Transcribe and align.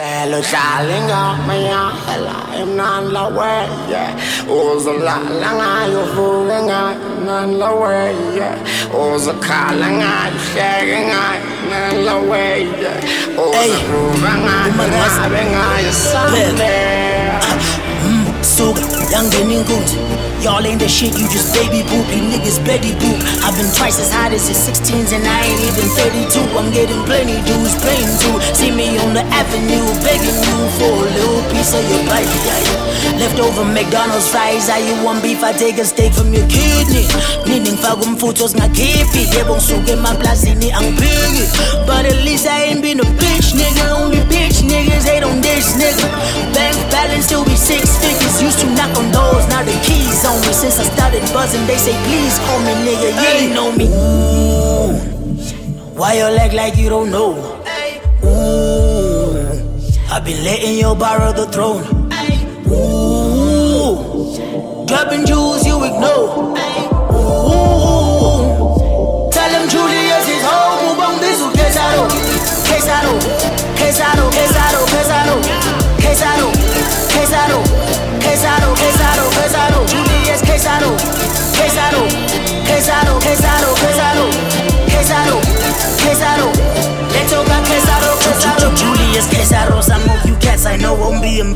Ställer 0.00 0.42
kärlingar 0.42 1.36
men 1.46 1.62
jag 1.62 1.90
hela 2.08 2.36
himlen 2.52 3.08
la 3.08 3.30
way 3.30 3.68
yeah. 3.90 4.10
Och 4.48 4.82
så 4.82 4.92
lallingar 4.92 5.88
jag 5.92 6.08
fulingar 6.14 6.94
men 7.26 7.58
la 7.58 7.74
way 7.74 8.14
yeah. 8.36 8.54
Och 8.92 9.20
så 9.20 9.30
kallingar 9.30 10.30
jag 10.32 10.62
kärringar 10.62 11.38
men 11.70 12.04
la 12.04 12.18
way 12.18 12.60
yeah. 12.80 13.38
Och 13.38 13.54
så 13.54 13.92
rovingar 13.92 14.72
men 14.76 14.90
ravingar 14.90 15.80
jag 15.84 15.94
samlar 15.94 17.40
Suga, 18.42 18.80
young 19.12 19.42
and 19.42 19.52
ingoons 19.52 20.20
Y'all 20.40 20.64
ain't 20.64 20.80
the 20.80 20.88
shit, 20.88 21.12
you 21.20 21.28
just 21.28 21.52
baby 21.52 21.84
poop. 21.84 22.08
Niggas 22.08 22.64
bloody 22.64 22.96
poop. 22.96 23.20
I've 23.44 23.52
been 23.60 23.68
twice 23.76 24.00
as 24.00 24.08
hot 24.08 24.32
as 24.32 24.48
your 24.48 24.56
16s, 24.56 25.12
and 25.12 25.20
I 25.28 25.44
ain't 25.44 25.60
even 25.68 25.84
32. 26.00 26.40
I'm 26.56 26.72
getting 26.72 26.96
plenty 27.04 27.36
dudes 27.44 27.76
playing 27.76 28.08
too. 28.16 28.40
See 28.56 28.72
me 28.72 28.96
the 29.20 29.34
avenue 29.34 29.84
Begging 30.00 30.40
you 30.40 30.58
for 30.80 30.92
a 31.04 31.08
little 31.12 31.42
piece 31.52 31.72
of 31.76 31.84
your 31.90 32.04
bite 32.08 32.28
yeah. 32.46 33.20
Leftover 33.20 33.64
McDonald's 33.64 34.28
fries 34.28 34.68
How 34.68 34.78
you 34.78 34.96
want 35.04 35.22
beef, 35.22 35.42
I 35.42 35.52
take 35.52 35.78
a 35.78 35.84
steak 35.84 36.12
from 36.12 36.32
your 36.32 36.46
kidney. 36.48 37.04
Nini 37.46 37.72
ngifaka 37.72 38.02
umfutho 38.04 38.48
singakhiphi 38.48 39.28
Yebo 39.36 39.54
ngisuke 39.56 39.92
emaplazini 39.92 40.72
angiphiki 40.72 41.44
But 41.86 42.06
at 42.06 42.24
least 42.24 42.46
I 42.46 42.64
ain't 42.64 42.82
been 42.82 43.00
a 43.00 43.04
bitch 43.04 43.52
nigga. 43.54 43.92
Only 43.92 44.20
bitch 44.32 44.62
niggas 44.62 45.04
hate 45.04 45.24
on 45.24 45.40
this 45.40 45.76
nigga. 45.76 46.08
Bank 46.54 46.76
balance 46.90 47.26
still 47.26 47.44
be 47.44 47.56
six 47.56 47.98
figures. 47.98 48.42
Used 48.42 48.60
to 48.60 48.66
knock 48.74 48.96
on 48.96 49.10
doors, 49.12 49.46
now 49.48 49.62
the 49.62 49.72
keys 49.84 50.24
on 50.24 50.40
me. 50.40 50.52
Since 50.52 50.78
I 50.80 50.84
started 50.84 51.22
buzzing, 51.32 51.66
they 51.66 51.76
say 51.76 51.94
please 52.04 52.38
call 52.38 52.60
me 52.60 52.72
nigga 52.86 53.10
You 53.20 53.28
ain't 53.38 53.54
know 53.54 53.72
me. 53.72 53.86
Ooh. 53.86 55.10
Why 55.98 56.14
you 56.14 56.24
act 56.24 56.54
like 56.54 56.76
you 56.78 56.88
don't 56.88 57.10
know? 57.10 57.59
I've 60.20 60.26
been 60.26 60.44
letting 60.44 60.76
you 60.76 60.94
borrow 60.96 61.32
the 61.32 61.46
throne 61.46 61.82
Ooh. 62.70 63.96
Dropping 64.86 65.24
jewels 65.24 65.66
you 65.66 65.82
ignore 65.82 66.52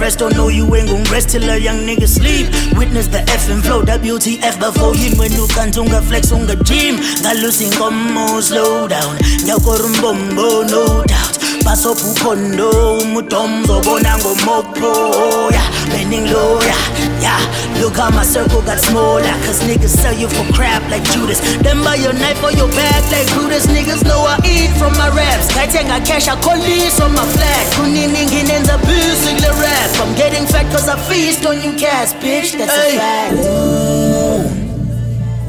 impressed 0.00 0.18
Don't 0.20 0.34
know 0.34 0.48
you 0.48 0.64
ain't 0.74 0.88
gon' 0.88 1.04
rest 1.12 1.28
till 1.28 1.44
a 1.50 1.58
young 1.58 1.80
nigga 1.80 2.08
sleep. 2.08 2.48
Witness 2.78 3.06
the 3.08 3.20
F 3.28 3.50
and 3.50 3.62
flow 3.62 3.82
WTF 3.82 4.58
before 4.58 4.94
you 4.96 5.14
when 5.18 5.30
you 5.30 5.46
can't 5.48 5.76
unga 5.76 6.00
flex 6.00 6.32
unga 6.32 6.56
gym. 6.64 6.96
Galusin 7.20 7.70
como 7.76 8.40
slow 8.40 8.88
down. 8.88 9.16
Nyakorumbombo 9.44 10.64
no 10.70 11.04
doubt. 11.04 11.36
Baso 11.64 11.94
puphondo 11.94 12.98
umudomzo 13.02 13.80
bona 13.84 14.16
ngomopo 14.18 15.52
yeah 15.52 15.59
bending 15.88 16.26
low 16.26 16.60
yeah. 16.60 17.20
Yeah 17.20 17.60
look 17.80 17.96
how 17.96 18.10
my 18.10 18.22
circle 18.22 18.62
got 18.62 18.78
smaller 18.78 19.34
cause 19.48 19.60
niggas 19.64 19.96
sell 19.96 20.14
you 20.14 20.28
for 20.28 20.44
crap 20.52 20.82
like 20.90 21.02
Judas. 21.10 21.40
Them 21.64 21.82
buy 21.82 21.96
your 21.96 22.12
knife 22.12 22.42
or 22.44 22.52
your 22.52 22.68
back 22.76 23.02
like 23.10 23.26
Judas 23.34 23.66
niggas 23.66 24.04
know 24.04 24.20
I 24.20 24.36
eat 24.44 24.70
from 24.76 24.92
my 25.00 25.08
raps. 25.08 25.48
Ngayithenga 25.52 26.04
cash 26.06 26.28
I 26.28 26.40
call 26.40 26.58
this 26.60 27.00
on 27.00 27.12
my 27.12 27.24
flag. 27.34 27.64
Kunini 27.74 28.28
nginenza 28.28 28.76
busy 28.84 29.32
rap 29.62 29.90
I'm 30.02 30.14
getting 30.14 30.46
fat 30.46 30.70
cause 30.70 30.88
I 30.88 30.96
feast 31.08 31.44
on 31.46 31.60
you 31.62 31.72
cats 31.78 32.12
bitch. 32.14 32.56
That's 32.58 32.72
a 32.72 32.96
fact. 33.00 33.34
Ooh. 33.34 34.48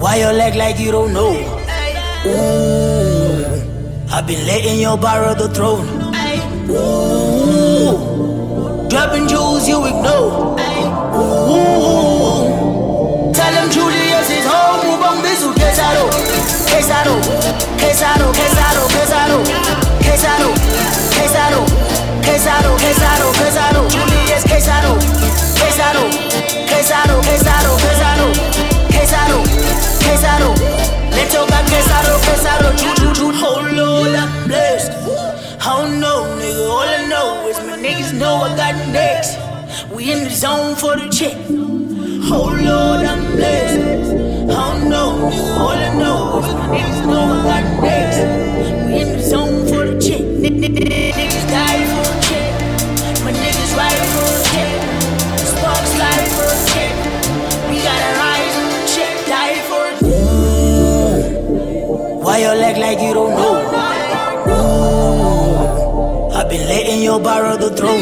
why 0.01 0.15
you 0.17 0.31
leg 0.31 0.55
like 0.55 0.79
you 0.79 0.91
don't 0.91 1.13
know? 1.13 1.33
Ooh. 2.25 2.91
I've 4.13 4.27
been 4.27 4.45
letting 4.47 4.79
you 4.79 4.97
borrow 4.97 5.33
the 5.35 5.49
throne. 5.49 5.87
Ooh. 6.69 7.60
Dropping 9.01 9.27
jewels 9.27 9.67
you 9.67 9.83
ignore. 9.87 10.53
Ooh. 11.17 12.45
Tell 13.33 13.51
them 13.51 13.67
Julius 13.71 14.29
is 14.29 14.45
home. 14.45 14.93
Ubongiza 14.93 15.47
uKhesaru. 15.49 16.05
Khesaru. 16.69 17.15
Khesaru. 17.81 18.27
Khesaru. 18.37 18.83
Khesaru. 18.93 19.39
Khesaru. 20.05 20.49
Khesaru. 21.17 21.61
Khesaru. 22.21 22.71
Khesaru. 22.77 23.27
Khesaru. 23.39 23.81
Julius 23.89 24.43
Khesaru. 24.51 24.93
Khesaru. 25.57 26.03
Khesaru. 26.05 26.05
Khesaru. 26.69 27.17
Khesaru. 27.25 27.50
Niggas 37.91 38.13
know 38.17 38.35
I 38.35 38.55
got 38.55 38.75
next. 38.93 39.37
We 39.91 40.11
in 40.11 40.23
the 40.23 40.29
zone 40.29 40.75
for 40.75 40.95
the 40.95 41.09
check. 41.09 41.35
Oh 42.33 42.47
Lord, 42.47 43.05
I'm 43.05 43.35
blessed. 43.35 44.13
Oh, 44.49 44.55
I 44.55 44.79
don't 44.79 44.89
know. 44.89 45.09
All 45.59 45.69
I 45.69 45.93
know 45.99 46.39
is 46.39 46.53
my 46.53 46.67
niggas 46.75 47.01
know 47.05 47.23
I 47.23 47.43
got 47.49 47.65
next. 47.83 48.19
We 48.87 48.93
in 49.01 49.09
the 49.17 49.23
zone 49.23 49.67
for 49.67 49.83
the 49.89 49.95
check. 49.99 50.21
Niggas 50.21 51.45
die 51.55 51.83
for 51.93 52.07
a 52.07 52.17
check. 52.27 52.51
My 53.25 53.31
niggas 53.31 53.73
ride 53.79 54.05
for 54.13 54.27
a 54.31 54.39
check. 54.51 54.79
Sparks 55.51 55.91
fly 55.97 56.17
for 56.35 56.47
a 56.47 56.57
check. 56.71 56.93
We 57.69 57.75
gotta 57.87 58.11
rise 58.23 58.55
on 58.61 58.67
the 58.75 58.81
check. 58.93 59.13
Die 59.33 59.59
for 59.69 59.83
a 59.89 59.93
check. 59.99 61.23
Why 62.23 62.35
you 62.39 62.53
leg 62.63 62.77
like 62.77 62.99
you 63.01 63.13
don't 63.13 63.31
know? 63.31 63.80
Been 66.51 66.67
letting 66.67 67.01
you 67.01 67.17
borrow 67.17 67.55
the 67.55 67.69
throne. 67.69 68.01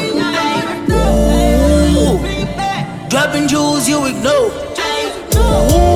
Ooh, 2.01 2.17
dropping 3.07 3.47
jewels 3.47 3.87
you 3.87 4.03
ignore. 4.07 4.49
Ooh, 5.35 5.88